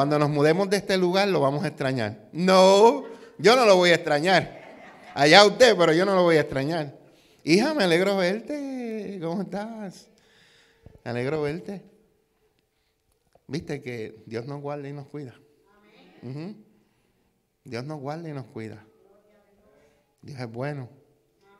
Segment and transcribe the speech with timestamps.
[0.00, 2.30] cuando nos mudemos de este lugar lo vamos a extrañar.
[2.32, 3.04] No,
[3.36, 4.58] yo no lo voy a extrañar.
[5.12, 6.98] Allá usted, pero yo no lo voy a extrañar.
[7.44, 9.18] Hija, me alegro verte.
[9.20, 10.08] ¿Cómo estás?
[11.04, 11.82] Me alegro verte.
[13.46, 15.34] Viste que Dios nos guarda y nos cuida.
[17.62, 18.82] Dios nos guarda y nos cuida.
[20.22, 20.88] Dios es bueno.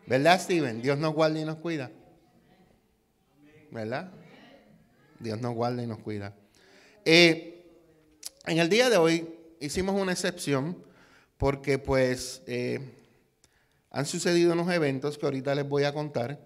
[0.06, 0.80] ¿Verdad, Steven?
[0.80, 1.90] Dios nos guarda y nos cuida.
[3.70, 4.10] ¿Verdad?
[5.18, 6.34] Dios nos guarda y nos cuida.
[7.04, 7.59] Eh,
[8.50, 10.76] en el día de hoy hicimos una excepción
[11.36, 12.80] porque pues eh,
[13.92, 16.40] han sucedido unos eventos que ahorita les voy a contar.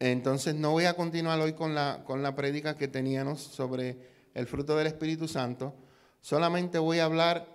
[0.00, 3.96] Entonces no voy a continuar hoy con la, con la prédica que teníamos sobre
[4.34, 5.76] el fruto del Espíritu Santo.
[6.20, 7.46] Solamente voy a hablar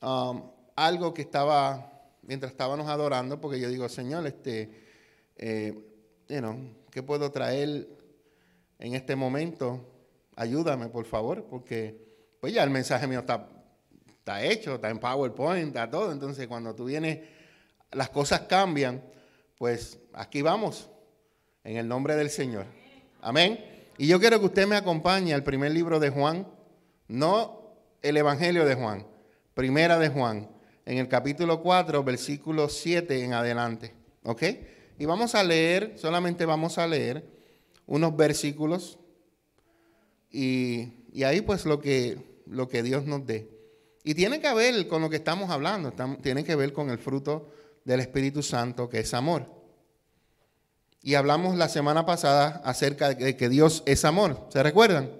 [0.00, 1.90] um, algo que estaba
[2.22, 4.70] mientras estábamos adorando, porque yo digo, Señor, este,
[5.34, 5.74] eh,
[6.92, 7.88] ¿qué puedo traer
[8.78, 9.80] en este momento?
[10.36, 12.03] Ayúdame, por favor, porque
[12.44, 13.48] pues ya el mensaje mío está,
[14.06, 16.12] está hecho, está en PowerPoint, está todo.
[16.12, 17.20] Entonces, cuando tú vienes,
[17.90, 19.02] las cosas cambian,
[19.56, 20.90] pues aquí vamos,
[21.62, 22.66] en el nombre del Señor.
[23.22, 23.64] Amén.
[23.96, 26.46] Y yo quiero que usted me acompañe al primer libro de Juan,
[27.08, 29.06] no el Evangelio de Juan,
[29.54, 30.50] primera de Juan,
[30.84, 33.94] en el capítulo 4, versículo 7 en adelante.
[34.22, 34.42] ¿Ok?
[34.98, 37.24] Y vamos a leer, solamente vamos a leer
[37.86, 38.98] unos versículos
[40.34, 43.48] y, ahí pues lo que, lo que Dios nos dé.
[44.02, 47.48] Y tiene que ver con lo que estamos hablando, tiene que ver con el fruto
[47.84, 49.46] del Espíritu Santo, que es amor.
[51.02, 54.46] Y hablamos la semana pasada acerca de que Dios es amor.
[54.50, 55.10] ¿Se recuerdan?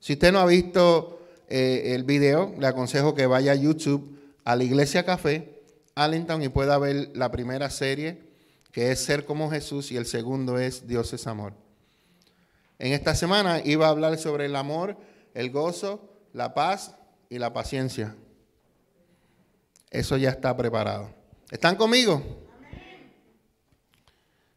[0.00, 4.56] Si usted no ha visto eh, el video, le aconsejo que vaya a YouTube a
[4.56, 5.62] la Iglesia Café,
[5.94, 8.22] Allentown, y pueda ver la primera serie,
[8.70, 11.54] que es Ser como Jesús, y el segundo es Dios es amor.
[12.78, 14.96] En esta semana iba a hablar sobre el amor,
[15.34, 16.94] el gozo, la paz
[17.28, 18.14] y la paciencia.
[19.90, 21.10] Eso ya está preparado.
[21.50, 22.22] ¿Están conmigo?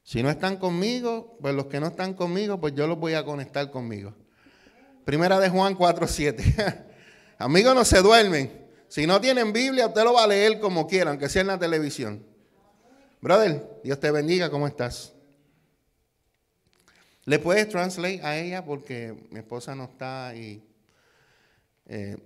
[0.03, 3.25] Si no están conmigo, pues los que no están conmigo, pues yo los voy a
[3.25, 4.13] conectar conmigo.
[5.03, 6.83] Primera de Juan 4.7.
[7.37, 8.65] Amigos, no se duermen.
[8.87, 11.59] Si no tienen Biblia, usted lo va a leer como quiera, aunque sea en la
[11.59, 12.25] televisión.
[13.19, 15.13] Brother, Dios te bendiga, ¿cómo estás?
[17.25, 18.63] ¿Le puedes translate a ella?
[18.63, 20.63] Porque mi esposa no está y,
[21.87, 22.17] eh,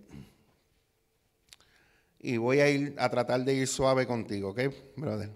[2.20, 4.59] y voy a ir a tratar de ir suave contigo, ¿ok,
[4.97, 5.31] brother?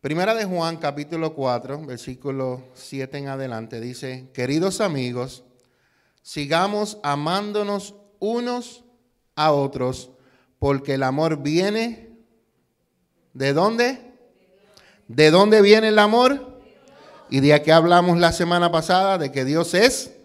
[0.00, 5.44] Primera de Juan, capítulo 4, versículo 7 en adelante, dice, queridos amigos,
[6.22, 8.84] sigamos amándonos unos
[9.34, 10.10] a otros,
[10.58, 12.06] porque el amor viene
[13.36, 14.00] ¿de dónde?
[15.08, 16.62] ¿De dónde viene el amor?
[17.28, 20.16] Y de aquí hablamos la semana pasada, de que Dios es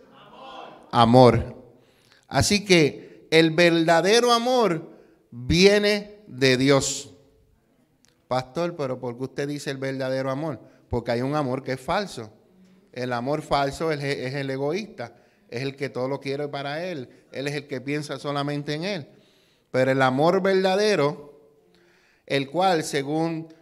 [0.91, 1.60] amor.
[2.31, 4.89] Así que el verdadero amor
[5.31, 7.13] viene de Dios.
[8.29, 10.61] Pastor, pero ¿por qué usted dice el verdadero amor?
[10.87, 12.31] Porque hay un amor que es falso.
[12.93, 15.13] El amor falso es, el egoísta
[15.49, 17.09] es el que todo lo quiere para Él.
[17.33, 19.07] Él es el que piensa solamente en Él.
[19.69, 21.37] Pero el amor verdadero,
[22.25, 23.53] el cual, según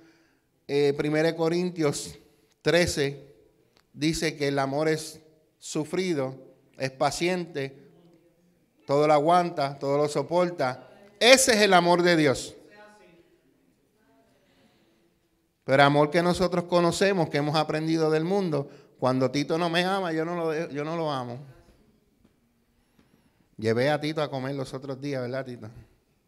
[0.67, 2.19] eh, 1 Corintios
[2.61, 3.33] 13,
[3.93, 5.21] dice que el amor es
[5.57, 6.35] sufrido,
[6.77, 7.78] es paciente,
[8.89, 10.89] todo lo aguanta, todo lo soporta.
[11.19, 12.55] Ese es el amor de Dios.
[15.63, 20.11] Pero amor que nosotros conocemos, que hemos aprendido del mundo, cuando Tito no me ama,
[20.11, 21.37] yo no lo, yo no lo amo.
[23.57, 25.69] Llevé a Tito a comer los otros días, ¿verdad, Tito?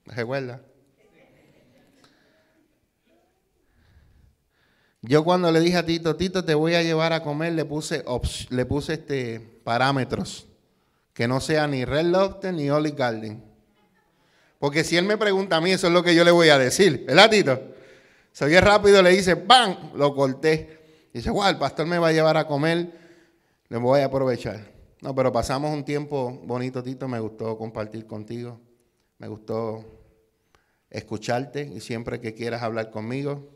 [0.05, 0.61] ¿Recuerda?
[5.01, 8.05] Yo cuando le dije a Tito, Tito, te voy a llevar a comer, le puse,
[8.51, 10.50] le puse este, parámetros.
[11.21, 13.43] Que no sea ni Red Lobster ni Olive Garden.
[14.57, 16.57] Porque si él me pregunta a mí, eso es lo que yo le voy a
[16.57, 17.05] decir.
[17.05, 17.61] ¿Verdad, Tito?
[18.31, 19.91] Se oye rápido, le dice, ¡bam!
[19.93, 20.79] Lo corté.
[21.13, 22.91] Dice, guau, el pastor me va a llevar a comer,
[23.69, 24.71] le voy a aprovechar.
[25.01, 27.07] No, pero pasamos un tiempo bonito, Tito.
[27.07, 28.59] Me gustó compartir contigo.
[29.19, 29.85] Me gustó
[30.89, 33.47] escucharte y siempre que quieras hablar conmigo,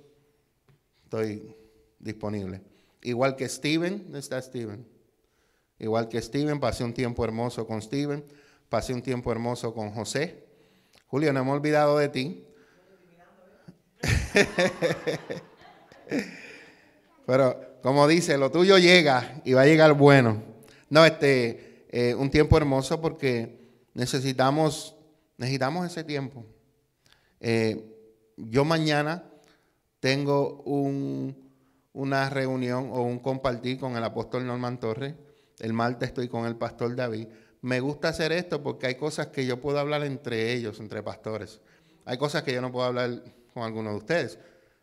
[1.03, 1.55] estoy
[1.97, 2.61] disponible.
[3.01, 4.85] Igual que Steven, ¿dónde está Steven?
[5.79, 8.23] Igual que Steven, pasé un tiempo hermoso con Steven,
[8.69, 10.45] pasé un tiempo hermoso con José.
[11.07, 12.45] Julio, no hemos olvidado de ti.
[17.25, 20.43] Pero como dice, lo tuyo llega y va a llegar bueno.
[20.89, 23.59] No, este, eh, un tiempo hermoso porque
[23.93, 24.95] necesitamos,
[25.37, 26.45] necesitamos ese tiempo.
[27.39, 27.91] Eh,
[28.37, 29.23] yo mañana
[29.99, 30.63] tengo
[31.93, 35.15] una reunión o un compartir con el apóstol Norman Torres.
[35.59, 37.27] El martes estoy con el pastor David.
[37.61, 41.61] me gusta hacer esto porque hay cosas que yo puedo hablar entre ellos, entre pastores.
[42.05, 43.23] Hay cosas que yo no puedo hablar
[43.53, 44.39] con algunos de ustedes,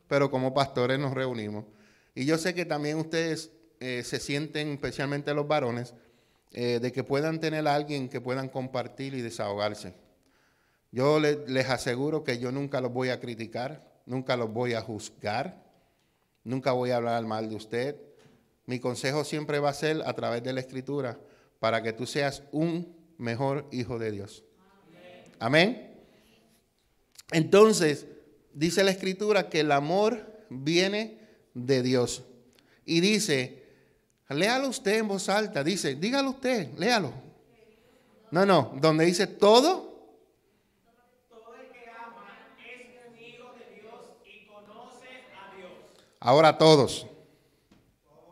[0.08, 1.64] pero como pastores nos reunimos.
[2.14, 5.94] Y yo sé que también ustedes eh, se sienten, especialmente los varones,
[6.50, 9.94] eh, de que puedan tener a alguien que puedan compartir y desahogarse.
[10.90, 15.64] Yo les aseguro que yo nunca los voy a criticar, nunca los voy a juzgar,
[16.44, 17.96] nunca voy a hablar mal de usted.
[18.66, 21.18] Mi consejo siempre va a ser a través de la escritura
[21.58, 24.44] para que tú seas un mejor hijo de Dios.
[25.38, 26.00] Amén.
[27.30, 28.06] Entonces,
[28.52, 31.18] dice la escritura que el amor viene
[31.54, 32.22] de Dios.
[32.84, 33.62] Y dice,
[34.28, 37.12] léalo usted en voz alta, dice, dígalo usted, léalo.
[38.30, 39.92] No, no, donde dice todo
[46.24, 47.04] Ahora todos.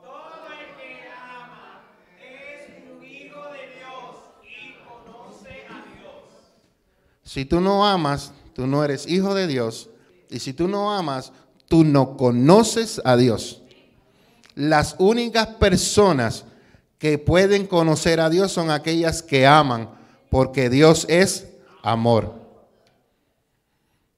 [0.01, 1.91] Todo el que ama
[2.21, 6.55] es un hijo de Dios y conoce a Dios.
[7.31, 9.89] Si tú no amas, tú no eres hijo de Dios.
[10.31, 11.31] Y si tú no amas,
[11.69, 13.63] tú no conoces a Dios.
[14.57, 16.45] Las únicas personas
[16.99, 19.91] que pueden conocer a Dios son aquellas que aman,
[20.29, 21.47] porque Dios es
[21.85, 22.35] amor.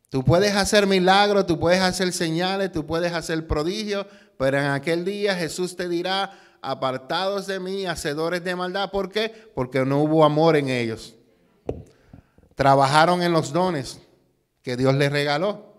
[0.08, 4.06] Tú puedes hacer milagros, tú puedes hacer señales, tú puedes hacer prodigios,
[4.38, 6.32] pero en aquel día Jesús te dirá,
[6.62, 8.90] apartados de mí, hacedores de maldad.
[8.90, 9.50] ¿Por qué?
[9.54, 11.14] Porque no hubo amor en ellos.
[12.54, 14.00] Trabajaron en los dones
[14.62, 15.72] que Dios les regaló.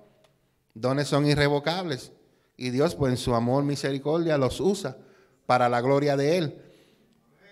[0.74, 2.12] Dones son irrevocables.
[2.58, 4.98] Y Dios, pues en su amor, misericordia, los usa
[5.46, 6.58] para la gloria de Él.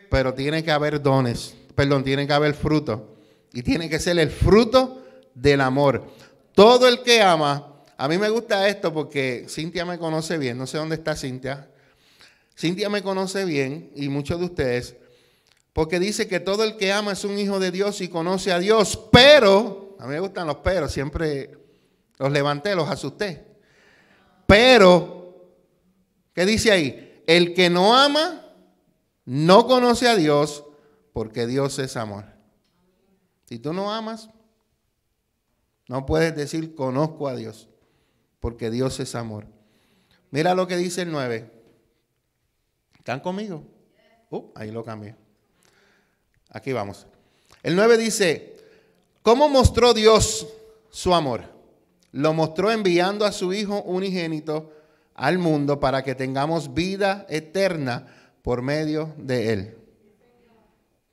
[0.09, 3.15] Pero tiene que haber dones, perdón, tiene que haber fruto.
[3.53, 5.03] Y tiene que ser el fruto
[5.33, 6.03] del amor.
[6.53, 10.67] Todo el que ama, a mí me gusta esto porque Cintia me conoce bien, no
[10.67, 11.69] sé dónde está Cintia.
[12.57, 14.95] Cintia me conoce bien y muchos de ustedes,
[15.73, 18.59] porque dice que todo el que ama es un hijo de Dios y conoce a
[18.59, 21.57] Dios, pero, a mí me gustan los pero, siempre
[22.17, 23.47] los levanté, los asusté.
[24.45, 25.53] Pero,
[26.33, 27.23] ¿qué dice ahí?
[27.25, 28.45] El que no ama,
[29.25, 30.65] no conoce a Dios,
[31.13, 32.25] porque Dios es amor.
[33.45, 34.29] Si tú no amas,
[35.87, 37.69] no puedes decir conozco a Dios,
[38.39, 39.47] porque Dios es amor.
[40.31, 41.51] Mira lo que dice el 9.
[42.97, 43.63] ¿Están conmigo?
[44.29, 45.20] Uh, ahí lo cambié.
[46.51, 47.07] Aquí vamos.
[47.63, 48.57] El 9 dice,
[49.21, 50.47] ¿cómo mostró Dios
[50.89, 51.43] su amor?
[52.11, 54.71] Lo mostró enviando a su Hijo unigénito
[55.15, 58.07] al mundo para que tengamos vida eterna
[58.41, 59.77] por medio de Él.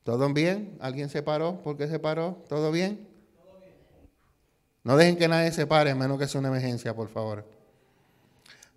[0.02, 0.76] ¿Todo bien?
[0.80, 1.62] ¿Alguien se paró?
[1.62, 2.42] ¿Por qué se paró?
[2.48, 3.06] ¿Todo bien?
[4.82, 7.44] No dejen que nadie se pare, menos que sea una emergencia, por favor.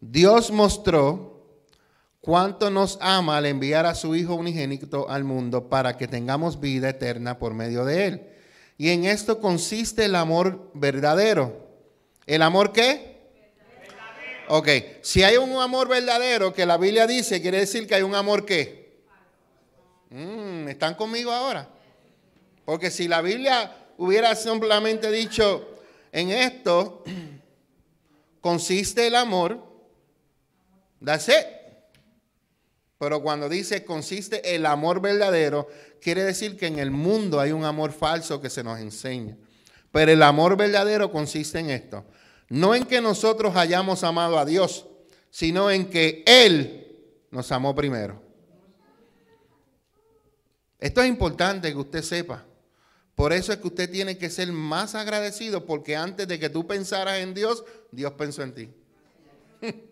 [0.01, 1.40] Dios mostró
[2.21, 6.89] cuánto nos ama al enviar a su Hijo unigénito al mundo para que tengamos vida
[6.89, 8.27] eterna por medio de Él.
[8.77, 11.67] Y en esto consiste el amor verdadero.
[12.25, 13.19] ¿El amor qué?
[13.79, 14.57] Verdadero.
[14.57, 14.69] Ok,
[15.01, 18.45] si hay un amor verdadero que la Biblia dice, quiere decir que hay un amor
[18.45, 19.03] qué.
[20.09, 21.69] Mm, ¿Están conmigo ahora?
[22.65, 25.67] Porque si la Biblia hubiera simplemente dicho,
[26.11, 27.03] en esto
[28.41, 29.63] consiste el amor.
[31.03, 31.60] That's it.
[33.01, 35.67] Pero cuando dice consiste el amor verdadero,
[35.99, 39.35] quiere decir que en el mundo hay un amor falso que se nos enseña.
[39.91, 42.05] Pero el amor verdadero consiste en esto.
[42.49, 44.85] No en que nosotros hayamos amado a Dios,
[45.31, 46.95] sino en que Él
[47.31, 48.21] nos amó primero.
[50.77, 52.45] Esto es importante que usted sepa.
[53.15, 56.67] Por eso es que usted tiene que ser más agradecido porque antes de que tú
[56.67, 58.69] pensaras en Dios, Dios pensó en ti.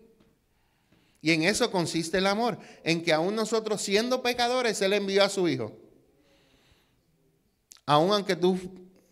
[1.22, 5.28] y en eso consiste el amor, en que aún nosotros siendo pecadores, Él envió a
[5.28, 5.76] su Hijo.
[7.84, 8.58] Aún aunque tú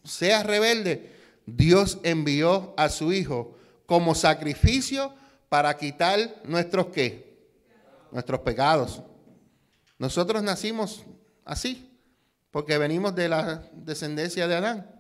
[0.05, 1.13] seas rebelde,
[1.45, 5.15] Dios envió a su Hijo como sacrificio
[5.49, 7.39] para quitar nuestros qué?
[8.11, 9.03] Nuestros pecados.
[9.99, 11.03] Nosotros nacimos
[11.45, 11.89] así
[12.51, 14.91] porque venimos de la descendencia de Adán.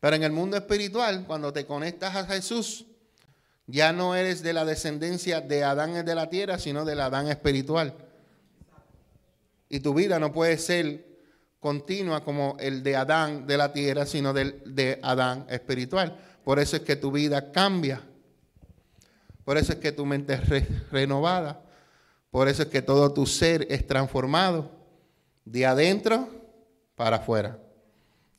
[0.00, 2.86] Pero en el mundo espiritual, cuando te conectas a Jesús,
[3.70, 7.94] ya no eres de la descendencia de Adán de la tierra, sino del Adán espiritual.
[9.68, 11.06] Y tu vida no puede ser
[11.60, 16.18] continua como el de Adán de la tierra, sino del de Adán espiritual.
[16.44, 18.02] Por eso es que tu vida cambia.
[19.44, 21.62] Por eso es que tu mente es renovada.
[22.30, 24.70] Por eso es que todo tu ser es transformado.
[25.44, 26.28] De adentro
[26.94, 27.58] para afuera.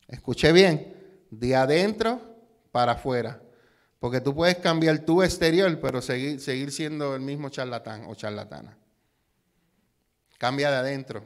[0.07, 0.93] Escuché bien,
[1.29, 2.19] de adentro
[2.71, 3.40] para afuera.
[4.01, 8.75] Porque tú puedes cambiar tu exterior, pero seguir, seguir siendo el mismo charlatán o charlatana.
[10.39, 11.23] Cambia de adentro.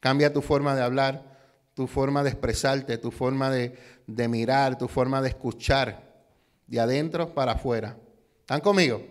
[0.00, 1.32] Cambia tu forma de hablar.
[1.74, 3.76] tu forma de expresarte, tu forma de,
[4.06, 6.24] de mirar, tu forma de escuchar,
[6.68, 7.98] de adentro para afuera.
[8.40, 9.04] ¿Están conmigo?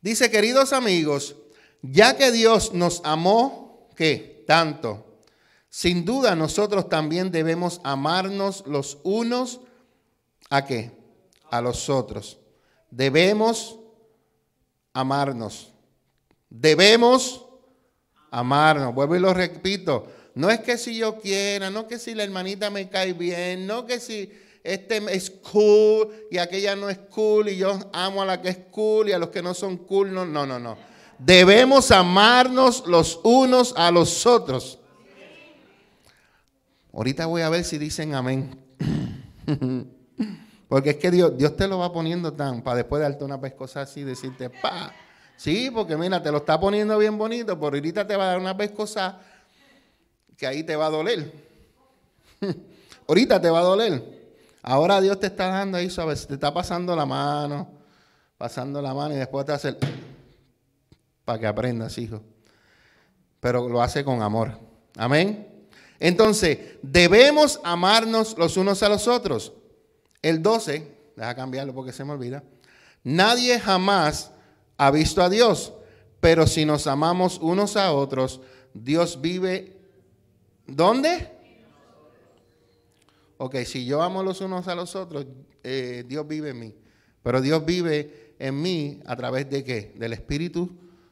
[0.00, 1.36] Dice, queridos amigos,
[1.82, 4.42] ya que Dios nos amó, ¿qué?
[4.46, 5.20] Tanto.
[5.68, 9.60] Sin duda nosotros también debemos amarnos los unos
[10.52, 10.90] a qué?
[11.50, 12.38] A los otros.
[12.90, 13.78] Debemos
[14.92, 15.72] amarnos.
[16.50, 17.46] Debemos
[18.30, 18.94] amarnos.
[18.94, 20.06] Vuelvo y lo repito.
[20.34, 23.86] No es que si yo quiera, no que si la hermanita me cae bien, no
[23.86, 24.30] que si
[24.62, 28.58] este es cool y aquella no es cool y yo amo a la que es
[28.70, 30.12] cool y a los que no son cool.
[30.12, 30.76] No, no, no, no.
[31.18, 34.78] Debemos amarnos los unos a los otros.
[36.92, 38.54] Ahorita voy a ver si dicen amén.
[40.68, 43.82] Porque es que Dios, Dios te lo va poniendo tan para después darte una pescosa
[43.82, 44.90] así y decirte, pa.
[45.36, 48.38] Sí, porque mira, te lo está poniendo bien bonito, pero ahorita te va a dar
[48.38, 49.20] una pescosa
[50.36, 51.30] que ahí te va a doler.
[53.08, 54.22] ahorita te va a doler.
[54.62, 56.26] Ahora Dios te está dando ahí, ¿sabes?
[56.26, 57.68] Te está pasando la mano,
[58.38, 59.76] pasando la mano y después te hace
[61.24, 62.22] para que aprendas, hijo.
[63.40, 64.58] Pero lo hace con amor.
[64.96, 65.66] Amén.
[65.98, 69.52] Entonces, debemos amarnos los unos a los otros.
[70.22, 70.86] El 12,
[71.16, 72.42] deja cambiarlo porque se me olvida.
[73.04, 74.30] Nadie jamás
[74.78, 75.72] ha visto a Dios,
[76.20, 78.40] pero si nos amamos unos a otros,
[78.72, 79.76] Dios vive.
[80.66, 81.28] ¿Dónde?
[83.38, 85.26] Ok, si yo amo los unos a los otros,
[85.64, 86.74] eh, Dios vive en mí.
[87.22, 89.92] Pero Dios vive en mí a través de qué?
[89.96, 90.70] Del Espíritu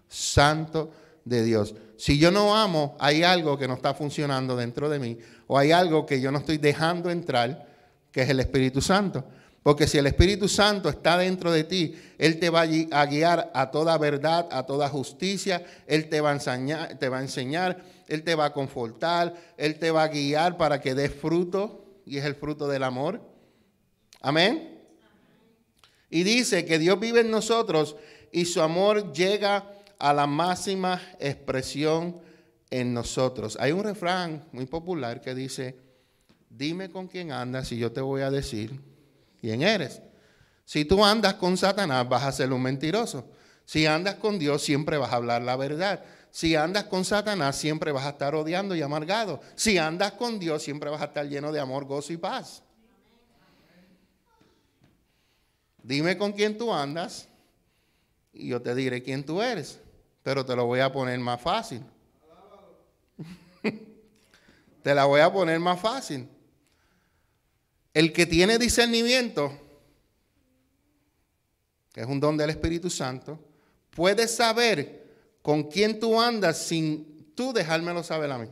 [0.08, 0.92] Santo
[1.24, 1.74] de Dios.
[1.96, 5.72] Si yo no amo, hay algo que no está funcionando dentro de mí o hay
[5.72, 7.69] algo que yo no estoy dejando entrar,
[8.12, 9.24] que es el Espíritu Santo.
[9.62, 13.70] Porque si el Espíritu Santo está dentro de ti, Él te va a guiar a
[13.70, 18.22] toda verdad, a toda justicia, Él te va a enseñar, te va a enseñar, Él
[18.22, 22.24] te va a confortar, Él te va a guiar para que des fruto y es
[22.24, 23.20] el fruto del amor.
[24.22, 24.80] Amén.
[26.08, 27.96] Y dice que Dios vive en nosotros
[28.32, 32.20] y su amor llega a la máxima expresión
[32.70, 33.58] en nosotros.
[33.60, 35.76] Hay un refrán muy popular que dice,
[36.50, 38.78] dime con quién andas y yo te voy a decir
[39.40, 40.02] quién eres.
[40.64, 43.24] Si tú andas con Satanás vas a ser un mentiroso.
[43.64, 46.04] Si andas con Dios siempre vas a hablar la verdad.
[46.30, 49.40] Si andas con Satanás, siempre vas a estar odiando y amargado.
[49.56, 52.62] Si andas con Dios, siempre vas a estar lleno de amor, gozo y paz.
[55.82, 57.26] Dime con quién tú andas
[58.32, 59.80] y yo te diré quién tú eres.
[60.22, 61.82] Pero te lo voy a poner más fácil.
[64.82, 66.28] te la voy a poner más fácil.
[67.92, 69.52] El que tiene discernimiento,
[71.92, 73.38] que es un don del Espíritu Santo,
[73.90, 75.00] puede saber
[75.42, 78.48] con quién tú andas sin tú dejármelo saber a mí.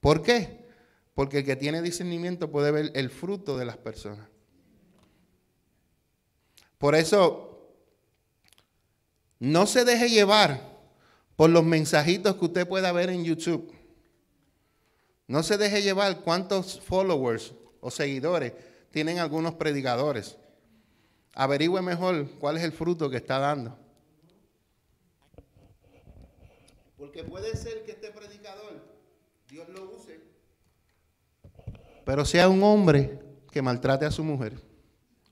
[0.00, 0.64] ¿Por qué?
[1.14, 4.28] Porque el que tiene discernimiento puede ver el fruto de las personas.
[6.78, 7.72] Por eso,
[9.38, 10.74] no se deje llevar
[11.36, 13.72] por los mensajitos que usted pueda ver en YouTube.
[15.26, 18.52] No se deje llevar cuántos followers o seguidores
[18.90, 20.36] tienen algunos predicadores.
[21.32, 23.76] Averigüe mejor cuál es el fruto que está dando.
[26.96, 28.80] Porque puede ser que este predicador,
[29.48, 30.20] Dios lo use,
[32.04, 33.18] pero sea un hombre
[33.50, 34.60] que maltrate a su mujer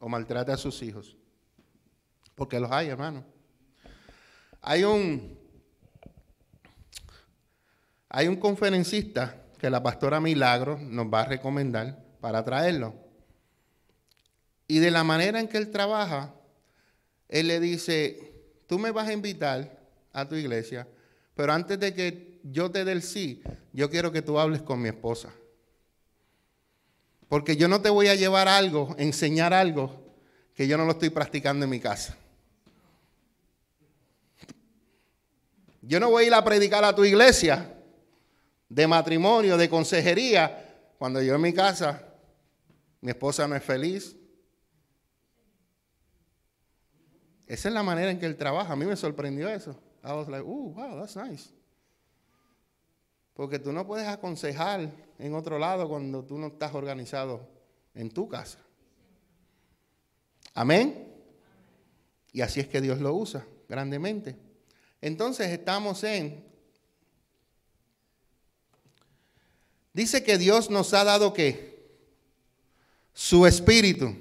[0.01, 1.17] o maltrate a sus hijos.
[2.35, 3.25] Porque los hay, hermano.
[4.61, 5.39] Hay un,
[8.09, 12.97] hay un conferencista que la pastora Milagro nos va a recomendar para traerlo.
[14.67, 16.35] Y de la manera en que él trabaja,
[17.29, 18.33] él le dice,
[18.67, 19.79] tú me vas a invitar
[20.13, 20.89] a tu iglesia,
[21.37, 23.41] pero antes de que yo te dé el sí,
[23.73, 25.33] yo quiero que tú hables con mi esposa.
[27.29, 30.13] Porque yo no te voy a llevar algo, enseñar algo
[30.57, 32.17] que yo no lo estoy practicando en mi casa.
[35.83, 37.77] Yo no voy a ir a predicar a tu iglesia
[38.73, 42.09] de matrimonio, de consejería, cuando yo en mi casa,
[43.03, 44.17] mi esposa no es feliz,
[47.53, 48.73] Esa es la manera en que él trabaja.
[48.73, 49.79] A mí me sorprendió eso.
[50.03, 51.51] I was like, oh, wow, that's nice.
[53.35, 57.47] Porque tú no puedes aconsejar en otro lado cuando tú no estás organizado
[57.95, 58.59] en tu casa.
[60.55, 61.13] Amén.
[62.33, 64.35] Y así es que Dios lo usa grandemente.
[65.03, 66.52] Entonces estamos en...
[69.93, 71.83] Dice que Dios nos ha dado qué?
[73.13, 74.17] Su espíritu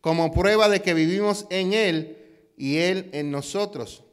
[0.00, 2.18] como prueba de que vivimos en Él
[2.56, 4.04] y Él en nosotros.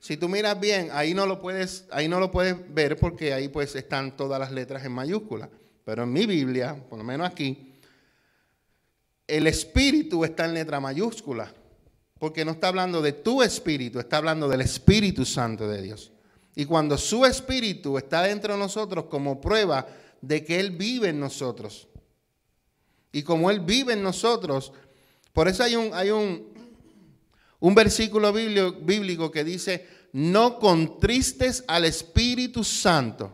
[0.00, 3.48] si tú miras bien, ahí no lo puedes, ahí no lo puedes ver porque ahí
[3.48, 5.48] pues están todas las letras en mayúscula.
[5.84, 7.74] Pero en mi Biblia, por lo menos aquí,
[9.26, 11.52] el espíritu está en letra mayúscula.
[12.18, 16.12] Porque no está hablando de tu espíritu, está hablando del Espíritu Santo de Dios.
[16.54, 19.86] Y cuando su espíritu está dentro de nosotros como prueba
[20.26, 21.88] de que Él vive en nosotros.
[23.12, 24.72] Y como Él vive en nosotros,
[25.32, 26.52] por eso hay un, hay un,
[27.60, 33.32] un versículo bíblico que dice, no contristes al Espíritu Santo.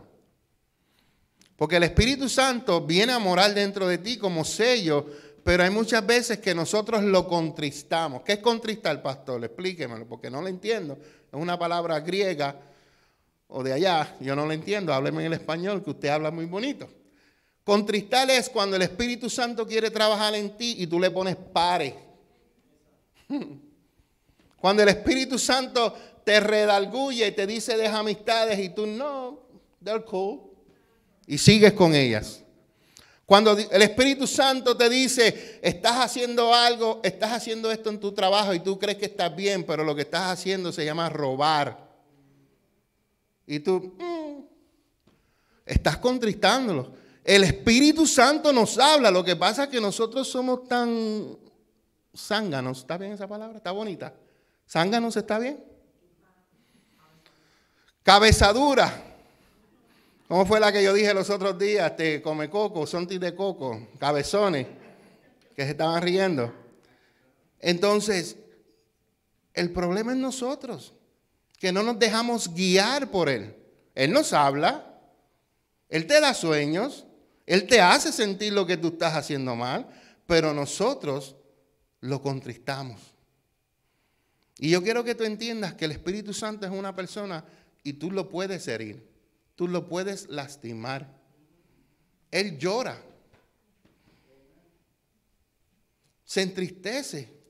[1.55, 5.05] Porque el Espíritu Santo viene a morar dentro de ti como sello,
[5.43, 8.23] pero hay muchas veces que nosotros lo contristamos.
[8.23, 9.43] ¿Qué es contristar, pastor?
[9.43, 10.97] Explíquemelo, porque no lo entiendo.
[11.31, 12.59] Es una palabra griega
[13.51, 14.93] o de allá, yo no lo entiendo.
[14.93, 16.89] Hábleme en el español, que usted habla muy bonito.
[17.63, 21.95] Contristar es cuando el Espíritu Santo quiere trabajar en ti y tú le pones pare.
[24.57, 29.39] Cuando el Espíritu Santo te redalguye y te dice deja amistades y tú no,
[29.83, 30.39] they're cool.
[31.25, 32.43] Y sigues con ellas.
[33.25, 38.53] Cuando el Espíritu Santo te dice, estás haciendo algo, estás haciendo esto en tu trabajo
[38.53, 41.90] y tú crees que estás bien, pero lo que estás haciendo se llama robar.
[43.51, 44.45] Y tú mm,
[45.65, 46.93] estás contristándolo.
[47.21, 51.37] El Espíritu Santo nos habla, lo que pasa es que nosotros somos tan
[52.15, 52.79] zánganos.
[52.79, 53.57] ¿Está bien esa palabra?
[53.57, 54.13] ¿Está bonita?
[54.69, 55.61] ¿Zánganos está bien?
[58.03, 59.17] Cabezadura.
[60.29, 61.93] ¿Cómo fue la que yo dije los otros días?
[61.97, 64.65] Te come coco, son de coco, cabezones,
[65.57, 66.53] que se estaban riendo.
[67.59, 68.37] Entonces,
[69.53, 70.93] el problema es nosotros,
[71.61, 73.55] que no nos dejamos guiar por Él.
[73.93, 74.99] Él nos habla,
[75.89, 77.05] Él te da sueños,
[77.45, 79.87] Él te hace sentir lo que tú estás haciendo mal,
[80.25, 81.35] pero nosotros
[81.99, 82.99] lo contristamos.
[84.57, 87.45] Y yo quiero que tú entiendas que el Espíritu Santo es una persona
[87.83, 89.07] y tú lo puedes herir,
[89.53, 91.15] tú lo puedes lastimar.
[92.31, 92.99] Él llora,
[96.25, 97.40] se entristece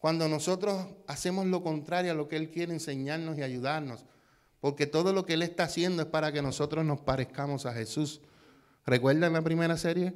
[0.00, 4.06] cuando nosotros hacemos lo contrario a lo que Él quiere enseñarnos y ayudarnos.
[4.58, 8.22] Porque todo lo que Él está haciendo es para que nosotros nos parezcamos a Jesús.
[8.86, 10.14] ¿Recuerdan la primera serie?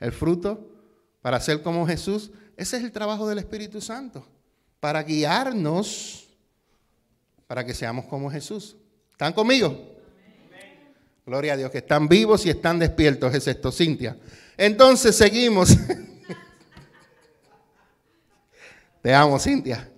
[0.00, 0.70] El fruto
[1.20, 2.30] para ser como Jesús.
[2.56, 4.26] Ese es el trabajo del Espíritu Santo
[4.80, 6.28] para guiarnos
[7.46, 8.74] para que seamos como Jesús.
[9.12, 9.96] ¿Están conmigo?
[11.26, 14.16] Gloria a Dios, que están vivos y están despiertos, es esto, Cintia.
[14.56, 15.76] Entonces seguimos.
[19.06, 19.88] Te amo, Cintia.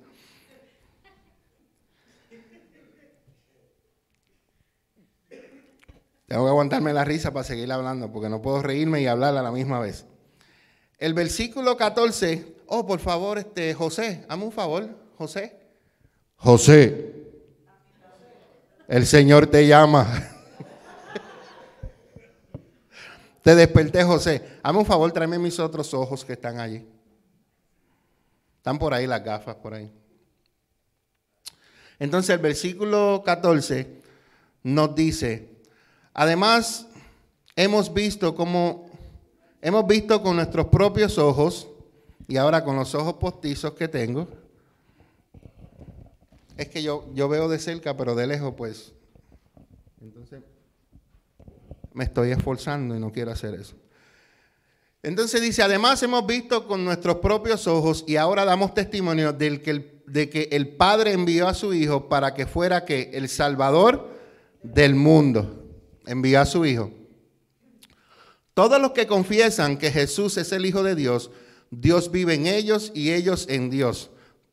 [6.27, 9.40] Tengo que aguantarme la risa para seguir hablando, porque no puedo reírme y hablar a
[9.40, 10.05] la misma vez.
[10.99, 15.59] El versículo 14 Oh, por favor, este, José, hazme un favor, José.
[16.37, 17.14] José,
[18.88, 20.07] el Señor te llama.
[23.42, 24.59] te desperté, José.
[24.62, 26.87] Hazme un favor, tráeme mis otros ojos que están allí.
[28.68, 29.90] Están por ahí las gafas, por ahí.
[31.98, 34.02] Entonces el versículo 14
[34.62, 35.48] nos dice,
[36.12, 36.87] además
[37.57, 38.90] hemos visto como,
[39.62, 41.66] hemos visto con nuestros propios ojos
[42.28, 44.28] y ahora con los ojos postizos que tengo,
[46.59, 48.92] es que yo, yo veo de cerca, pero de lejos, pues.
[50.02, 50.42] Entonces,
[51.94, 53.76] me estoy esforzando y no quiero hacer eso.
[55.02, 59.98] Entonces dice, además hemos visto con nuestros propios ojos y ahora damos testimonio del que
[60.11, 64.11] de que el Padre envió a su Hijo para que fuera que el Salvador
[64.62, 65.66] del mundo.
[66.06, 66.90] Envió a su Hijo.
[68.54, 71.30] Todos los que confiesan que Jesús es el Hijo de Dios,
[71.70, 74.11] Dios vive en ellos y ellos en Dios.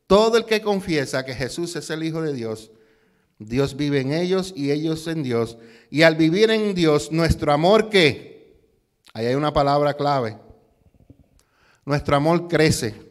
[0.07, 2.71] Todo el que confiesa que Jesús es el Hijo de Dios,
[3.39, 5.57] Dios vive en ellos y ellos en Dios.
[5.89, 8.34] Y al vivir en Dios, nuestro amor que,
[9.15, 10.37] ahí hay una palabra clave,
[11.85, 13.01] nuestro amor crece.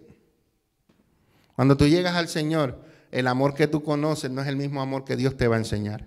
[1.57, 2.79] Cuando tú llegas al Señor,
[3.11, 5.61] el amor que tú conoces no es el mismo amor que Dios te va a
[5.61, 6.05] enseñar.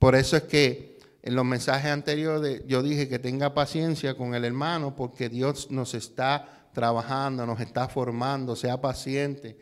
[0.00, 4.44] Por eso es que en los mensajes anteriores yo dije que tenga paciencia con el
[4.44, 9.56] hermano porque Dios nos está trabajando, nos está formando, sea paciente,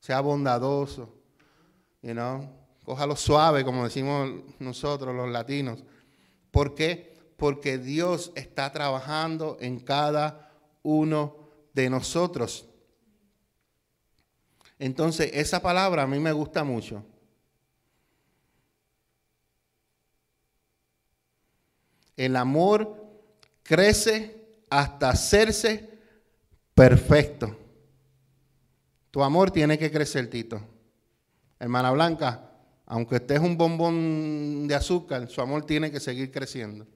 [0.00, 1.14] sea bondadoso,
[2.02, 2.48] you know?
[2.84, 5.84] cójalo suave como decimos nosotros los latinos.
[6.50, 7.13] ¿Por qué?
[7.36, 11.36] Porque Dios está trabajando en cada uno
[11.72, 12.68] de nosotros.
[14.78, 17.04] Entonces, esa palabra a mí me gusta mucho.
[22.16, 23.04] El amor
[23.62, 25.98] crece hasta hacerse
[26.74, 27.56] perfecto.
[29.10, 30.60] Tu amor tiene que crecer, Tito.
[31.58, 32.50] Hermana Blanca,
[32.86, 36.86] aunque estés un bombón de azúcar, su amor tiene que seguir creciendo.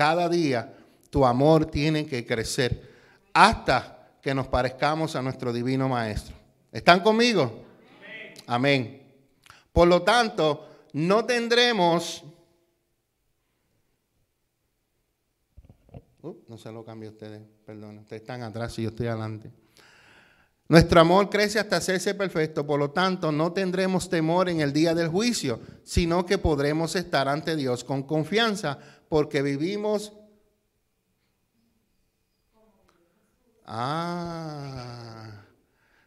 [0.00, 0.74] Cada día
[1.10, 2.90] tu amor tiene que crecer
[3.34, 6.34] hasta que nos parezcamos a nuestro divino Maestro.
[6.72, 7.66] ¿Están conmigo?
[8.46, 9.02] Amén.
[9.70, 12.24] Por lo tanto, no tendremos...
[16.22, 17.98] Uh, no se lo cambio a ustedes, perdón.
[17.98, 19.50] Ustedes están atrás y yo estoy adelante.
[20.70, 24.94] Nuestro amor crece hasta hacerse perfecto, por lo tanto no tendremos temor en el día
[24.94, 28.78] del juicio, sino que podremos estar ante Dios con confianza,
[29.08, 30.12] porque vivimos...
[33.66, 35.42] Ah,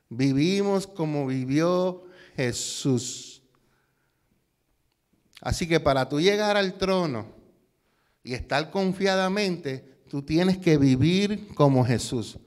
[0.07, 2.05] vivimos como vivió
[2.37, 3.43] Jesús.
[5.41, 7.35] Así que para tú llegar al trono
[8.23, 12.39] y estar confiadamente, tú tienes que vivir como Jesús.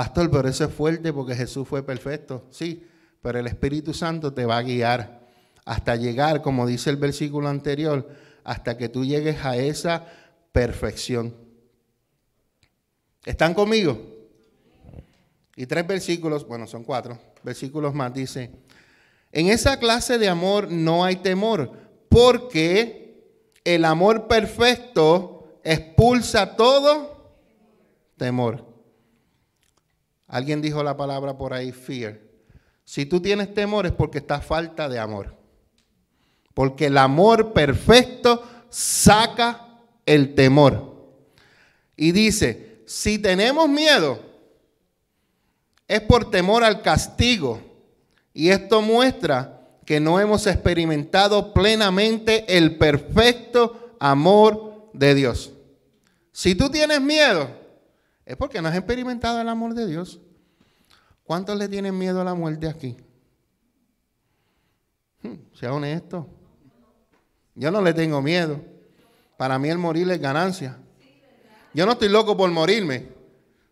[0.00, 2.46] Pastor, pero eso es fuerte porque Jesús fue perfecto.
[2.50, 2.88] Sí,
[3.20, 5.28] pero el Espíritu Santo te va a guiar
[5.66, 8.08] hasta llegar, como dice el versículo anterior,
[8.42, 10.06] hasta que tú llegues a esa
[10.52, 11.36] perfección.
[13.26, 14.00] ¿Están conmigo?
[15.54, 18.50] Y tres versículos, bueno, son cuatro versículos más, dice,
[19.32, 21.72] en esa clase de amor no hay temor,
[22.08, 27.36] porque el amor perfecto expulsa todo
[28.16, 28.69] temor.
[30.30, 32.20] Alguien dijo la palabra por ahí, fear.
[32.84, 35.36] Si tú tienes temor es porque está falta de amor.
[36.54, 40.94] Porque el amor perfecto saca el temor.
[41.96, 44.20] Y dice, si tenemos miedo,
[45.88, 47.60] es por temor al castigo.
[48.32, 55.52] Y esto muestra que no hemos experimentado plenamente el perfecto amor de Dios.
[56.30, 57.59] Si tú tienes miedo,
[58.30, 60.20] es porque no has experimentado el amor de Dios.
[61.24, 62.96] ¿Cuántos le tienen miedo a la muerte aquí?
[65.20, 66.28] Hmm, sea honesto.
[67.56, 68.60] Yo no le tengo miedo.
[69.36, 70.78] Para mí el morir es ganancia.
[71.74, 73.08] Yo no estoy loco por morirme,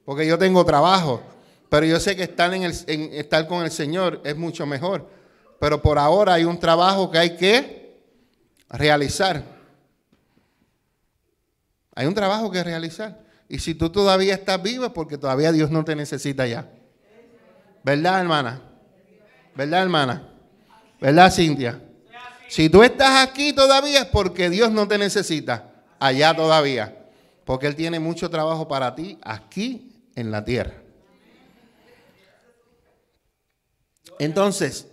[0.04, 1.22] porque yo tengo trabajo.
[1.68, 5.08] Pero yo sé que estar, en el, estar con el Señor es mucho mejor.
[5.60, 8.02] Pero por ahora hay un trabajo que hay que
[8.70, 9.40] realizar.
[11.94, 13.27] Hay un trabajo que realizar.
[13.48, 16.70] Y si tú todavía estás vivo es porque todavía Dios no te necesita ya.
[17.82, 18.62] ¿Verdad, hermana?
[19.54, 20.28] ¿Verdad, hermana?
[21.00, 21.82] ¿Verdad, Cintia?
[22.48, 26.94] Si tú estás aquí todavía es porque Dios no te necesita allá todavía.
[27.44, 30.74] Porque Él tiene mucho trabajo para ti aquí en la tierra.
[34.18, 34.86] Entonces,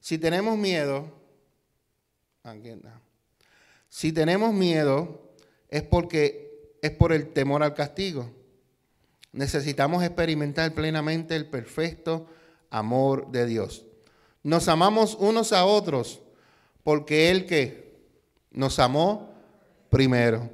[0.00, 1.12] si tenemos miedo,
[2.42, 3.05] aquí está.
[3.96, 5.32] Si tenemos miedo
[5.70, 8.30] es porque es por el temor al castigo.
[9.32, 12.26] Necesitamos experimentar plenamente el perfecto
[12.68, 13.86] amor de Dios.
[14.42, 16.20] Nos amamos unos a otros
[16.82, 17.96] porque Él que
[18.50, 19.30] nos amó
[19.88, 20.50] primero.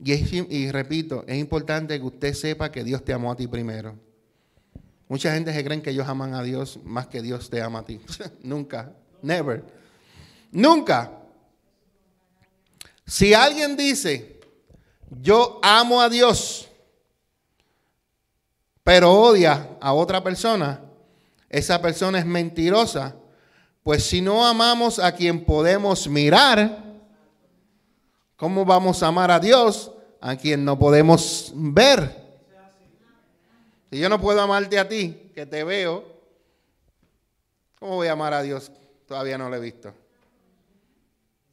[0.00, 3.98] Y, repito, es importante que usted sepa que Dios te amó a ti primero.
[5.08, 7.84] Mucha gente se cree que ellos aman a Dios más que Dios te ama a
[7.86, 8.02] ti.
[8.42, 9.64] Nunca, never.
[10.52, 11.19] Nunca.
[13.10, 14.38] Si alguien dice,
[15.20, 16.68] yo amo a Dios,
[18.84, 20.80] pero odia a otra persona,
[21.48, 23.16] esa persona es mentirosa.
[23.82, 26.84] Pues si no amamos a quien podemos mirar,
[28.36, 32.16] ¿cómo vamos a amar a Dios a quien no podemos ver?
[33.90, 36.04] Si yo no puedo amarte a ti, que te veo,
[37.80, 38.70] ¿cómo voy a amar a Dios?
[39.08, 39.92] Todavía no lo he visto.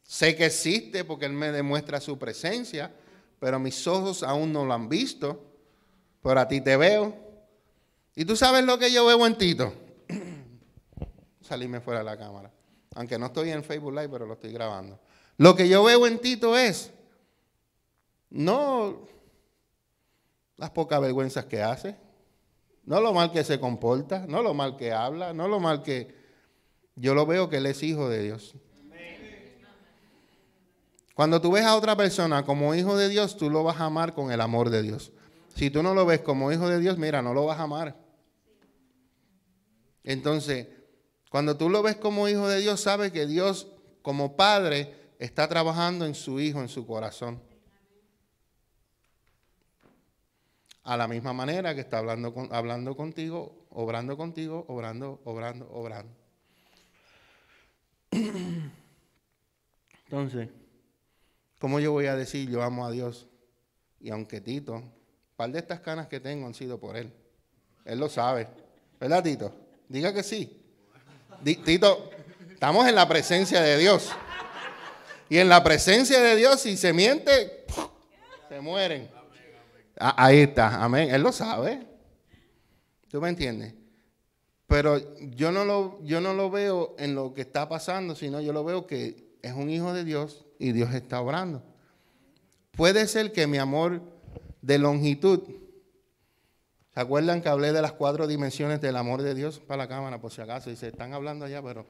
[0.08, 2.90] Sé que existe porque Él me demuestra su presencia,
[3.38, 5.44] pero mis ojos aún no lo han visto.
[6.22, 7.14] Pero a ti te veo.
[8.16, 9.74] ¿Y tú sabes lo que yo veo en Tito?
[11.42, 12.50] Salíme fuera de la cámara.
[12.94, 14.98] Aunque no estoy en Facebook Live, pero lo estoy grabando.
[15.36, 16.90] Lo que yo veo en Tito es
[18.30, 19.06] no
[20.56, 21.96] las pocas vergüenzas que hace,
[22.84, 26.16] no lo mal que se comporta, no lo mal que habla, no lo mal que...
[26.96, 28.54] Yo lo veo que él es hijo de Dios.
[31.18, 34.14] Cuando tú ves a otra persona como hijo de Dios, tú lo vas a amar
[34.14, 35.10] con el amor de Dios.
[35.52, 37.96] Si tú no lo ves como hijo de Dios, mira, no lo vas a amar.
[40.04, 40.68] Entonces,
[41.28, 43.66] cuando tú lo ves como hijo de Dios, sabes que Dios
[44.00, 47.42] como padre está trabajando en su hijo, en su corazón.
[50.84, 56.14] A la misma manera que está hablando, hablando contigo, obrando contigo, obrando, obrando, obrando.
[60.04, 60.48] Entonces,
[61.58, 63.26] ¿Cómo yo voy a decir yo amo a Dios?
[64.00, 64.92] Y aunque Tito, un
[65.36, 67.12] par de estas canas que tengo han sido por él.
[67.84, 68.46] Él lo sabe.
[69.00, 69.52] ¿Verdad, Tito?
[69.88, 70.64] Diga que sí.
[71.42, 72.10] Tito,
[72.50, 74.10] estamos en la presencia de Dios.
[75.28, 77.64] Y en la presencia de Dios, si se miente,
[78.48, 79.10] se mueren.
[79.98, 81.10] Ah, ahí está, amén.
[81.10, 81.86] Él lo sabe.
[83.08, 83.74] ¿Tú me entiendes?
[84.66, 88.52] Pero yo no, lo, yo no lo veo en lo que está pasando, sino yo
[88.52, 91.62] lo veo que es un hijo de Dios y Dios está obrando.
[92.72, 94.02] Puede ser que mi amor
[94.62, 95.42] de longitud,
[96.94, 100.20] ¿se acuerdan que hablé de las cuatro dimensiones del amor de Dios para la cámara,
[100.20, 100.70] por si acaso?
[100.70, 101.86] Y se están hablando allá, pero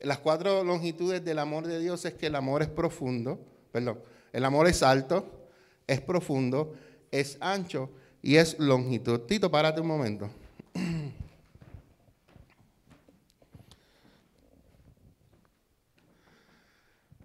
[0.00, 3.38] las cuatro longitudes del amor de Dios es que el amor es profundo,
[3.70, 4.00] perdón,
[4.32, 5.48] el amor es alto,
[5.86, 6.74] es profundo,
[7.10, 9.20] es ancho y es longitud.
[9.20, 10.30] Tito, párate un momento.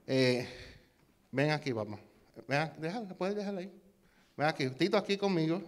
[0.09, 0.47] Eh,
[1.37, 1.99] ven aquí, vamos.
[2.47, 3.71] Ven, déjala, puedes dejarla ahí.
[4.35, 5.61] Ven aquí, Tito aquí conmigo.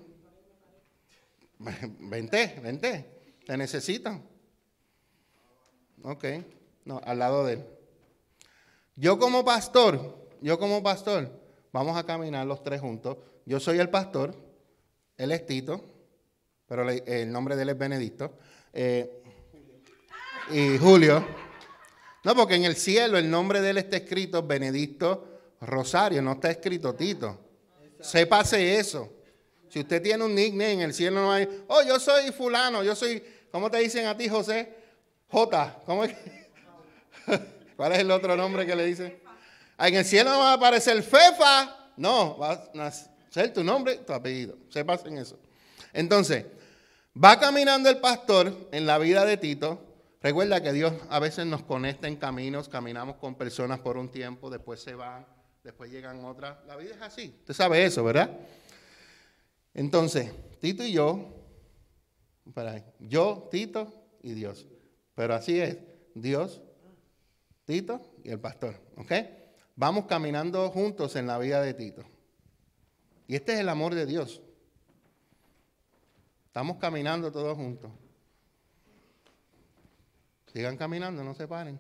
[1.99, 3.05] Vente, vente.
[3.45, 4.23] Te necesitan.
[6.01, 6.25] Ok.
[6.85, 7.65] No, al lado de él.
[8.95, 11.39] Yo como pastor, yo como pastor,
[11.71, 13.17] vamos a caminar los tres juntos.
[13.45, 14.35] Yo soy el pastor,
[15.17, 15.83] él es Tito,
[16.65, 18.39] pero el nombre de él es Benedicto.
[18.73, 19.21] Eh,
[20.49, 21.23] y Julio.
[22.23, 26.51] No, porque en el cielo el nombre de él está escrito Benedicto Rosario, no está
[26.51, 27.39] escrito Tito.
[27.99, 29.11] Sépase eso.
[29.69, 32.95] Si usted tiene un nickname en el cielo no hay, oh, yo soy fulano, yo
[32.95, 34.73] soy, ¿cómo te dicen a ti, José?
[35.27, 35.81] J.
[35.85, 36.15] ¿Cómo es?
[37.75, 39.21] ¿Cuál es el otro nombre que le dice?
[39.77, 41.91] En el cielo no va a aparecer Fefa.
[41.97, 42.91] No, va a
[43.29, 44.57] ser tu nombre, tu apellido.
[44.69, 45.37] Sepas en eso.
[45.93, 46.45] Entonces,
[47.21, 49.85] va caminando el pastor en la vida de Tito.
[50.21, 54.49] Recuerda que Dios a veces nos conecta en caminos, caminamos con personas por un tiempo,
[54.49, 55.25] después se van,
[55.63, 56.57] después llegan otras.
[56.65, 57.35] La vida es así.
[57.39, 58.29] Usted sabe eso, ¿verdad?
[59.73, 61.39] Entonces, Tito y yo,
[62.99, 64.65] yo, Tito y Dios.
[65.15, 65.77] Pero así es,
[66.13, 66.61] Dios,
[67.65, 68.75] Tito y el pastor.
[68.97, 69.11] ¿Ok?
[69.75, 72.03] Vamos caminando juntos en la vida de Tito.
[73.27, 74.41] Y este es el amor de Dios.
[76.47, 77.91] Estamos caminando todos juntos.
[80.51, 81.79] Sigan caminando, no se paren.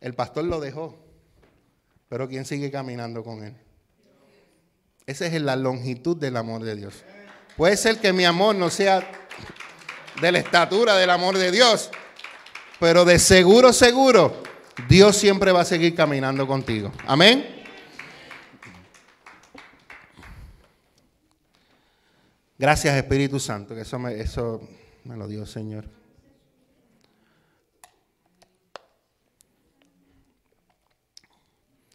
[0.00, 1.03] El pastor lo dejó,
[2.14, 3.56] pero ¿quién sigue caminando con él?
[5.04, 7.02] Esa es la longitud del amor de Dios.
[7.56, 9.04] Puede ser que mi amor no sea
[10.20, 11.90] de la estatura del amor de Dios,
[12.78, 14.44] pero de seguro, seguro,
[14.88, 16.92] Dios siempre va a seguir caminando contigo.
[17.04, 17.64] Amén.
[22.56, 24.60] Gracias Espíritu Santo, que eso me, eso
[25.02, 26.03] me lo dio Señor.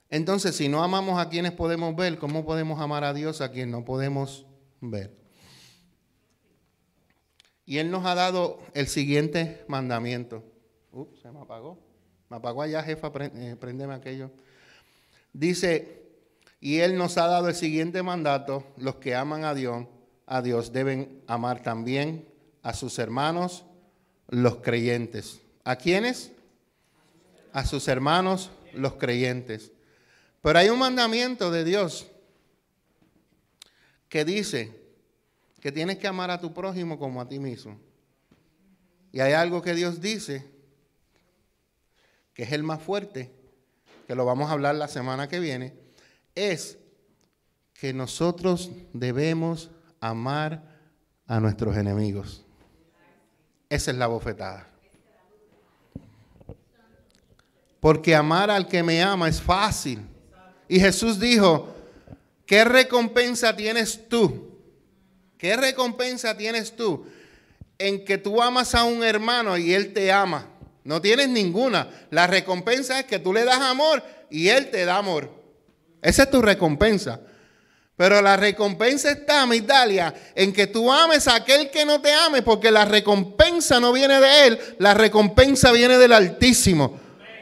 [0.10, 3.70] Entonces, si no amamos a quienes podemos ver, ¿cómo podemos amar a Dios a quien
[3.70, 4.46] no podemos
[4.82, 5.16] ver?
[7.66, 10.44] Y Él nos ha dado el siguiente mandamiento.
[10.92, 11.78] Ups, se me apagó.
[12.28, 14.32] Me apagó allá, jefa, eh, prendeme aquello.
[15.34, 16.10] Dice,
[16.60, 19.86] y Él nos ha dado el siguiente mandato, los que aman a Dios,
[20.26, 22.28] a Dios deben amar también
[22.64, 23.66] a sus hermanos,
[24.28, 25.42] los creyentes.
[25.64, 26.32] ¿A quiénes?
[27.54, 29.72] A sus hermanos, los creyentes.
[30.42, 32.08] Pero hay un mandamiento de Dios
[34.08, 34.80] que dice
[35.60, 37.80] que tienes que amar a tu prójimo como a ti mismo.
[39.12, 40.46] Y hay algo que Dios dice
[42.34, 43.32] que es el más fuerte,
[44.08, 45.74] que lo vamos a hablar la semana que viene,
[46.36, 46.78] es
[47.74, 50.64] que nosotros debemos amar
[51.28, 52.46] a nuestros enemigos.
[53.70, 54.68] Esa es la bofetada.
[57.80, 60.09] Porque amar al que me ama es fácil.
[60.70, 61.76] Y Jesús dijo,
[62.46, 64.58] ¿qué recompensa tienes tú?
[65.38, 67.06] ¿Qué recompensa tienes tú
[67.78, 70.48] en que tú amas a un hermano y él te ama?
[70.90, 71.88] No tienes ninguna.
[72.10, 75.32] La recompensa es que tú le das amor y Él te da amor.
[76.02, 77.20] Esa es tu recompensa.
[77.96, 82.42] Pero la recompensa está, Migdalia, en que tú ames a aquel que no te ame,
[82.42, 87.00] porque la recompensa no viene de Él, la recompensa viene del Altísimo.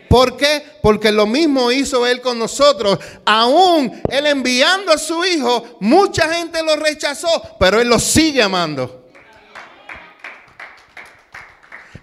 [0.10, 0.63] ¿Por qué?
[0.82, 3.00] Porque lo mismo hizo Él con nosotros.
[3.26, 9.06] Aún Él enviando a su Hijo, mucha gente lo rechazó, pero Él lo sigue amando.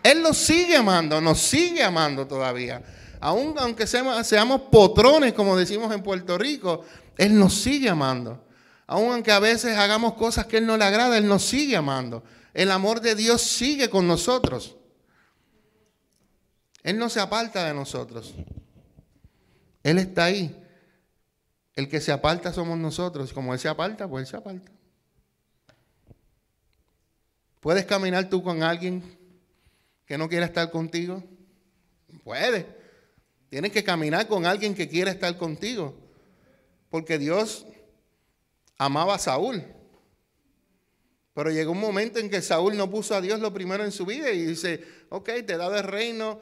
[0.03, 2.83] Él nos sigue amando, nos sigue amando todavía.
[3.21, 6.85] Aún aunque seamos, potrones, como decimos en Puerto Rico,
[7.17, 8.45] Él nos sigue amando.
[8.87, 12.23] Aún aunque a veces hagamos cosas que Él no le agrada, Él nos sigue amando.
[12.53, 14.77] El amor de Dios sigue con nosotros.
[16.85, 18.35] Él no se aparta de nosotros.
[19.83, 20.55] Él está ahí.
[21.75, 23.33] El que se aparta somos nosotros.
[23.33, 24.71] Como Él se aparta, pues Él se aparta.
[27.59, 29.03] ¿Puedes caminar tú con alguien
[30.05, 31.25] que no quiera estar contigo?
[32.23, 32.67] Puede.
[33.49, 35.97] Tienes que caminar con alguien que quiera estar contigo.
[36.91, 37.67] Porque Dios
[38.77, 39.65] amaba a Saúl.
[41.33, 44.05] Pero llegó un momento en que Saúl no puso a Dios lo primero en su
[44.05, 46.41] vida y dice, ok, te he dado el reino,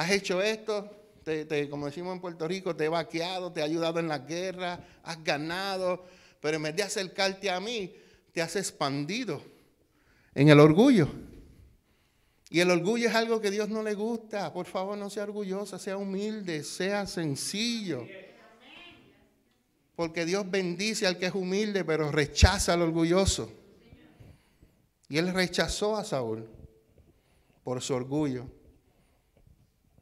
[0.00, 0.90] has hecho esto,
[1.24, 4.82] te, como decimos en Puerto Rico, te he vaqueado, te he ayudado en la guerra,
[5.02, 6.06] has ganado,
[6.40, 7.94] pero en vez de acercarte a mí,
[8.32, 9.42] te has expandido
[10.34, 11.06] en el orgullo.
[12.48, 14.50] Y el orgullo es algo que Dios no le gusta.
[14.54, 18.06] Por favor, no sea orgullosa, sea humilde, sea sencillo.
[19.94, 23.52] Porque Dios bendice al que es humilde, pero rechaza al orgulloso.
[25.10, 26.48] Y él rechazó a Saúl
[27.62, 28.46] por su orgullo.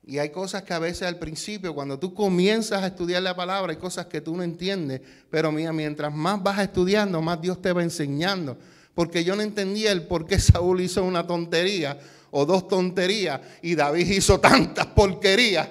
[0.09, 3.73] Y hay cosas que a veces al principio, cuando tú comienzas a estudiar la palabra,
[3.73, 5.03] hay cosas que tú no entiendes.
[5.29, 8.57] Pero mira, mientras más vas estudiando, más Dios te va enseñando.
[8.94, 13.75] Porque yo no entendía el por qué Saúl hizo una tontería o dos tonterías y
[13.75, 15.68] David hizo tantas porquerías.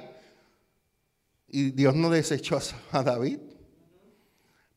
[1.48, 2.60] Y Dios no desechó
[2.92, 3.40] a David.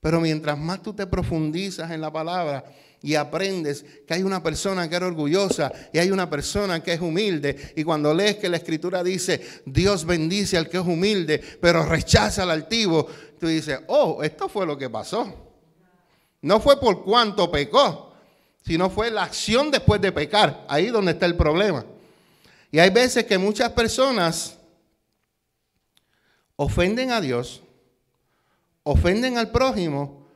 [0.01, 2.65] Pero mientras más tú te profundizas en la palabra,
[3.03, 7.01] y aprendes que hay una persona que era orgullosa y hay una persona que es
[7.01, 7.73] humilde.
[7.77, 12.43] Y cuando lees que la escritura dice, Dios bendice al que es humilde, pero rechaza
[12.43, 13.07] al altivo,
[13.39, 15.33] tú dices, oh, esto fue lo que pasó.
[16.43, 18.13] No fue por cuánto pecó,
[18.65, 20.67] sino fue la acción después de pecar.
[20.69, 21.85] Ahí donde está el problema.
[22.71, 24.59] Y hay veces que muchas personas
[26.57, 27.63] ofenden a Dios,
[28.83, 30.27] ofenden al prójimo,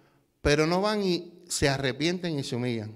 [0.41, 2.93] pero no van y se arrepienten y se humillan.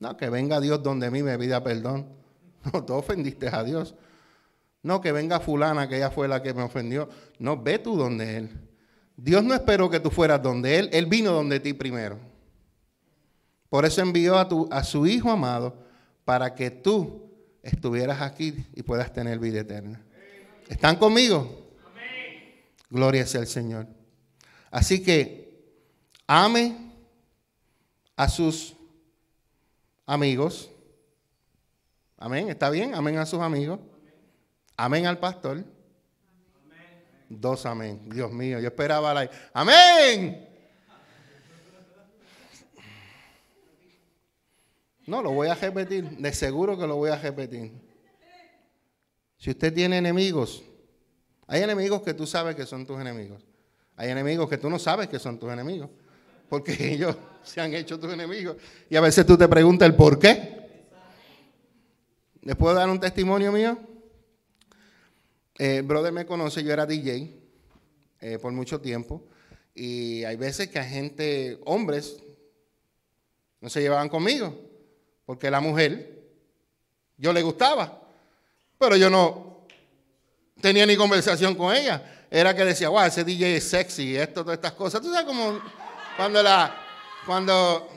[0.00, 2.20] No, que venga Dios donde mí me pida perdón.
[2.72, 3.96] No, tú ofendiste a Dios.
[4.84, 7.08] No, que venga fulana, que ella fue la que me ofendió.
[7.40, 8.50] No, ve tú donde Él.
[9.16, 10.88] Dios no esperó que tú fueras donde Él.
[10.92, 12.20] Él vino donde ti primero.
[13.68, 15.76] Por eso envió a, tu, a su Hijo amado
[16.24, 20.00] para que tú estuvieras aquí y puedas tener vida eterna.
[20.68, 21.74] ¿Están conmigo?
[22.90, 23.88] Gloria sea al Señor.
[24.70, 25.64] Así que
[26.28, 26.91] ame
[28.16, 28.74] a sus
[30.06, 30.70] amigos.
[32.18, 32.94] Amén, ¿está bien?
[32.94, 33.80] Amén a sus amigos.
[34.76, 35.64] Amén al pastor.
[37.28, 38.08] Dos amén.
[38.10, 39.30] Dios mío, yo esperaba la...
[39.52, 40.48] Amén.
[45.06, 46.08] No, lo voy a repetir.
[46.18, 47.72] De seguro que lo voy a repetir.
[49.36, 50.62] Si usted tiene enemigos,
[51.46, 53.44] hay enemigos que tú sabes que son tus enemigos.
[53.96, 55.90] Hay enemigos que tú no sabes que son tus enemigos.
[56.52, 58.58] Porque ellos se han hecho tus enemigos.
[58.90, 60.84] Y a veces tú te preguntas el por qué.
[62.42, 63.78] ¿Les puedo dar un testimonio mío?
[65.56, 67.34] Eh, brother me conoce, yo era DJ
[68.20, 69.24] eh, por mucho tiempo.
[69.74, 72.22] Y hay veces que a gente, hombres,
[73.62, 74.54] no se llevaban conmigo.
[75.24, 76.22] Porque la mujer,
[77.16, 77.98] yo le gustaba.
[78.76, 79.64] Pero yo no
[80.60, 82.26] tenía ni conversación con ella.
[82.30, 85.00] Era que decía, wow, ese DJ es sexy, esto, todas estas cosas.
[85.00, 85.58] Tú sabes cómo
[86.16, 86.82] cuando la
[87.26, 87.88] cuando...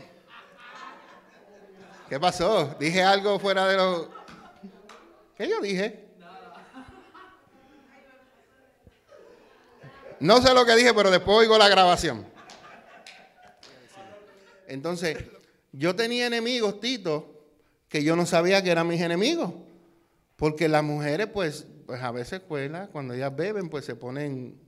[2.08, 2.76] ¿Qué pasó?
[2.80, 4.10] Dije algo fuera de lo...
[5.36, 6.06] ¿Qué yo dije?
[10.20, 12.26] No sé lo que dije, pero después oigo la grabación.
[14.68, 15.18] Entonces,
[15.72, 17.44] yo tenía enemigos, Tito,
[17.90, 19.52] que yo no sabía que eran mis enemigos.
[20.36, 24.60] Porque las mujeres, pues, pues a veces, pues, cuando ellas beben, pues se ponen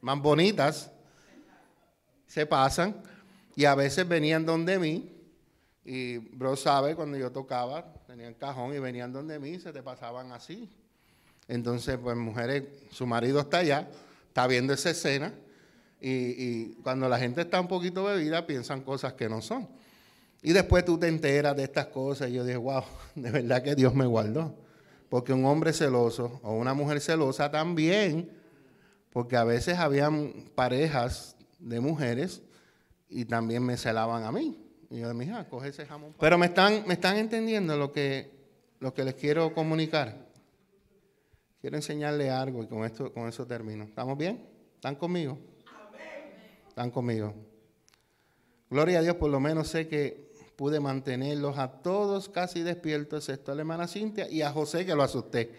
[0.00, 0.90] más bonitas,
[2.26, 2.96] se pasan.
[3.56, 5.10] Y a veces venían donde mí,
[5.84, 10.32] y bro sabe, cuando yo tocaba, tenían cajón y venían donde mí, se te pasaban
[10.32, 10.68] así.
[11.46, 13.88] Entonces, pues mujeres, su marido está allá,
[14.28, 15.32] está viendo esa escena,
[16.00, 19.68] y, y cuando la gente está un poquito bebida, piensan cosas que no son.
[20.42, 23.74] Y después tú te enteras de estas cosas, y yo dije, wow, de verdad que
[23.74, 24.54] Dios me guardó.
[25.08, 28.30] Porque un hombre celoso o una mujer celosa también,
[29.10, 32.42] porque a veces habían parejas de mujeres
[33.08, 34.60] y también me celaban a mí.
[34.90, 36.14] Y yo, mi hija, coge ese jamón.
[36.20, 38.30] Pero me están, me están entendiendo lo que,
[38.80, 40.26] lo que les quiero comunicar.
[41.60, 43.84] Quiero enseñarle algo y con, esto, con eso termino.
[43.84, 44.46] ¿Estamos bien?
[44.74, 45.38] ¿Están conmigo?
[46.68, 47.34] ¿Están conmigo?
[48.68, 53.52] Gloria a Dios, por lo menos sé que pude mantenerlos a todos casi despiertos, excepto
[53.52, 55.50] a la hermana Cintia y a José que lo asusté.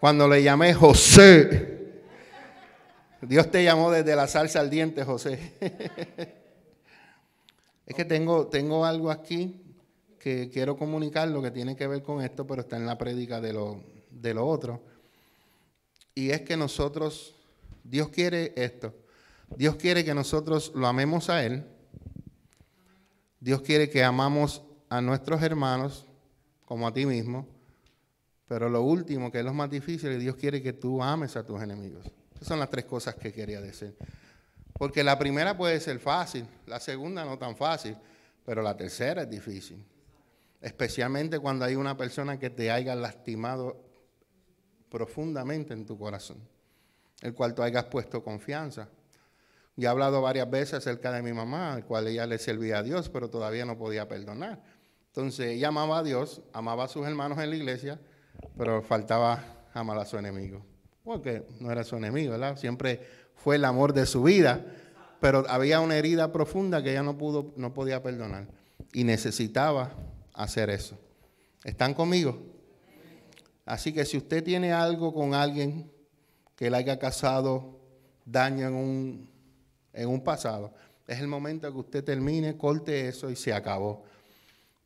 [0.00, 1.81] Cuando le llamé José,
[3.22, 5.54] Dios te llamó desde la salsa al diente, José.
[7.86, 9.62] es que tengo, tengo algo aquí
[10.18, 13.40] que quiero comunicar, lo que tiene que ver con esto, pero está en la prédica
[13.40, 14.82] de lo, de lo otro.
[16.16, 17.36] Y es que nosotros,
[17.84, 18.92] Dios quiere esto.
[19.56, 21.64] Dios quiere que nosotros lo amemos a Él.
[23.38, 26.06] Dios quiere que amamos a nuestros hermanos
[26.64, 27.46] como a ti mismo.
[28.48, 31.62] Pero lo último, que es lo más difícil, Dios quiere que tú ames a tus
[31.62, 32.04] enemigos.
[32.42, 33.96] Son las tres cosas que quería decir.
[34.74, 37.96] Porque la primera puede ser fácil, la segunda no tan fácil,
[38.44, 39.84] pero la tercera es difícil.
[40.60, 43.80] Especialmente cuando hay una persona que te haya lastimado
[44.88, 46.38] profundamente en tu corazón,
[47.20, 48.88] el cual tú hayas puesto confianza.
[49.76, 52.82] Ya he hablado varias veces acerca de mi mamá, al cual ella le servía a
[52.82, 54.62] Dios, pero todavía no podía perdonar.
[55.06, 58.00] Entonces ella amaba a Dios, amaba a sus hermanos en la iglesia,
[58.56, 60.71] pero faltaba amar a su enemigo.
[61.04, 62.56] Porque no era su enemigo, ¿verdad?
[62.56, 63.00] Siempre
[63.34, 64.64] fue el amor de su vida,
[65.20, 68.46] pero había una herida profunda que ella no, pudo, no podía perdonar
[68.92, 69.92] y necesitaba
[70.32, 70.98] hacer eso.
[71.64, 72.38] ¿Están conmigo?
[73.64, 75.90] Así que si usted tiene algo con alguien
[76.56, 77.80] que le haya causado
[78.24, 79.30] daño en un,
[79.92, 80.72] en un pasado,
[81.06, 84.04] es el momento que usted termine, corte eso y se acabó.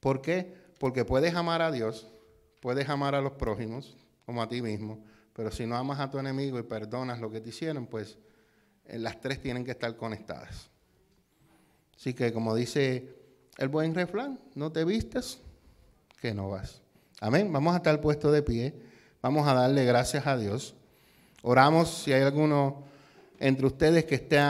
[0.01, 0.55] ¿Por qué?
[0.79, 2.07] Porque puedes amar a Dios,
[2.61, 5.05] puedes amar a los prójimos, como a ti mismo,
[5.37, 8.17] pero si no amas a tu enemigo y perdonas lo que te hicieron, pues
[8.87, 10.71] eh, las tres tienen que estar conectadas.
[11.95, 13.15] Así que como dice
[13.59, 15.41] el buen refrán, no te vistes,
[16.23, 16.81] que no vas.
[17.21, 17.53] Amén.
[17.53, 18.75] Vamos a estar puestos de pie.
[19.21, 20.75] Vamos a darle gracias a Dios.
[21.43, 22.85] Oramos si hay alguno
[23.39, 24.41] entre ustedes que esté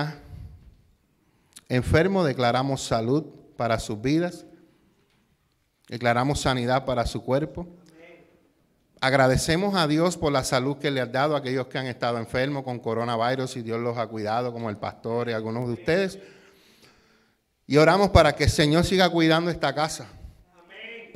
[1.68, 3.24] enfermo, declaramos salud
[3.56, 4.46] para sus vidas.
[5.88, 7.66] Declaramos sanidad para su cuerpo.
[9.00, 12.18] Agradecemos a Dios por la salud que le ha dado a aquellos que han estado
[12.18, 16.18] enfermos con coronavirus y Dios los ha cuidado, como el pastor y algunos de ustedes.
[17.66, 20.06] Y oramos para que el Señor siga cuidando esta casa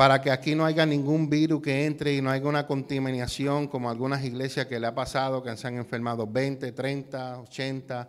[0.01, 3.91] para que aquí no haya ningún virus que entre y no haya una contaminación como
[3.91, 8.09] algunas iglesias que le ha pasado, que se han enfermado 20, 30, 80,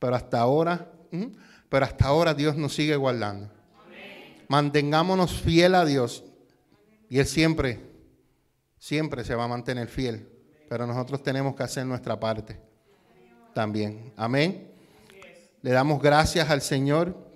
[0.00, 0.90] pero hasta ahora,
[1.68, 3.48] pero hasta ahora Dios nos sigue guardando.
[4.48, 6.24] Mantengámonos fiel a Dios
[7.08, 7.78] y Él siempre,
[8.80, 10.26] siempre se va a mantener fiel,
[10.68, 12.58] pero nosotros tenemos que hacer nuestra parte
[13.54, 14.12] también.
[14.16, 14.72] Amén.
[15.62, 17.29] Le damos gracias al Señor